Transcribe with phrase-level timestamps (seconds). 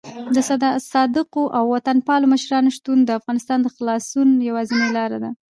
[0.35, 0.35] د
[0.91, 5.29] صادقو او وطن پالو مشرانو شتون د افغانستان د خلاصون یوازینۍ لاره ده.